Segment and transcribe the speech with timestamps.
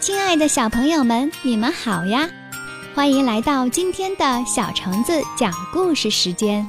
[0.00, 2.26] 亲爱的小朋友们，你们好呀！
[2.94, 6.66] 欢迎来到今天的小橙子讲故事时间。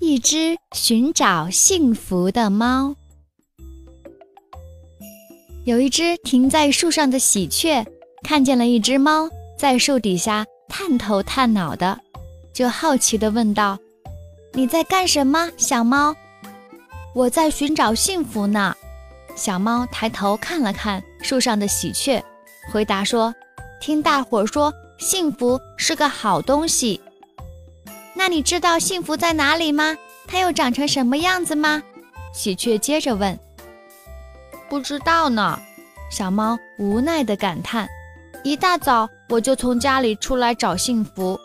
[0.00, 2.96] 一只寻找幸福的猫。
[5.64, 7.84] 有一只停在树上的喜鹊，
[8.22, 9.28] 看见了一只猫
[9.58, 12.00] 在树底下探头探脑的，
[12.54, 13.78] 就好奇地问道
[14.54, 16.16] ：“你在干什么，小猫？”
[17.14, 18.74] 我在寻找幸福呢。
[19.34, 22.22] 小猫抬头看了看树上的喜鹊，
[22.72, 23.34] 回答说
[23.80, 27.00] ：“听大伙儿说，幸福是个好东西。
[28.14, 29.96] 那你知道幸福在哪里吗？
[30.26, 31.82] 它又长成什么样子吗？”
[32.32, 33.38] 喜鹊接着问。
[34.70, 35.58] “不知道呢。”
[36.10, 37.88] 小猫无奈地感叹。
[38.44, 41.38] “一大早我就从家里出来找幸福，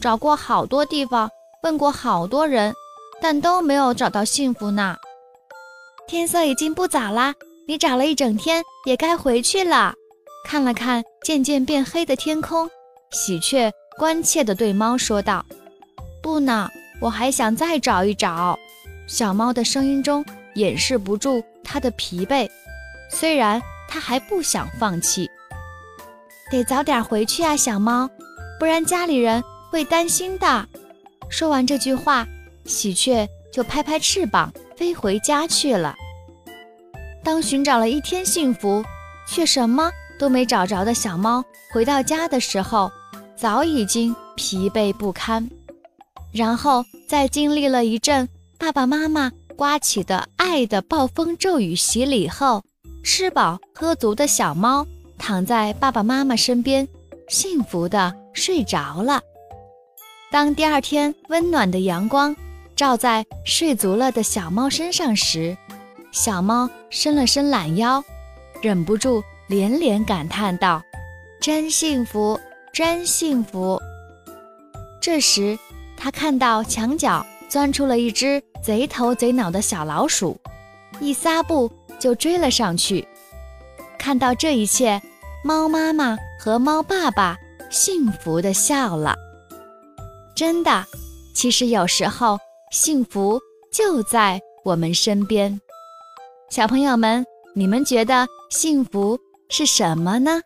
[0.00, 1.30] 找过好多地方，
[1.62, 2.74] 问过好多人，
[3.20, 4.96] 但都没有找到幸福呢。”
[6.06, 7.34] 天色已经不早啦，
[7.66, 9.94] 你找了一整天，也该回去了。
[10.46, 12.68] 看了看渐渐变黑的天空，
[13.10, 15.44] 喜鹊关切地对猫说道
[16.22, 16.68] ：“不呢，
[17.00, 18.58] 我还想再找一找。”
[19.08, 22.48] 小猫的声音中掩饰不住它的疲惫，
[23.10, 25.28] 虽然它还不想放弃。
[26.50, 28.08] 得早点回去啊，小猫，
[28.60, 30.68] 不然家里人会担心的。
[31.30, 32.26] 说完这句话，
[32.66, 34.52] 喜鹊就拍拍翅膀。
[34.76, 35.94] 飞回家去了。
[37.22, 38.84] 当寻找了一天幸福，
[39.26, 42.90] 却什么都没找着的小猫回到家的时候，
[43.34, 45.48] 早已经疲惫不堪。
[46.32, 52.62] 然后在经历了一阵爸爸妈妈刮起的爱的暴风骤雨洗礼后，
[53.02, 54.86] 吃饱喝足的小猫
[55.16, 56.86] 躺在爸爸妈妈身边，
[57.28, 59.22] 幸福的睡着了。
[60.30, 62.36] 当第二天温暖的阳光。
[62.76, 65.56] 照在睡足了的小猫身上时，
[66.10, 68.02] 小猫伸了伸懒腰，
[68.60, 70.82] 忍不住连连感叹道
[71.40, 72.38] ：“真幸福，
[72.72, 73.80] 真幸福！”
[75.00, 75.56] 这时，
[75.96, 80.36] 它看到墙角钻出了一只贼头贼脑的小老鼠，
[80.98, 81.70] 一撒步
[82.00, 83.06] 就追了上去。
[83.98, 85.00] 看到这一切，
[85.44, 87.36] 猫妈妈和猫爸爸
[87.70, 89.14] 幸福地笑了。
[90.34, 90.84] 真的，
[91.34, 92.36] 其实有时候。
[92.74, 93.40] 幸福
[93.72, 95.60] 就在我们身边，
[96.50, 97.24] 小朋友们，
[97.54, 99.16] 你们觉得幸福
[99.48, 100.42] 是什么呢？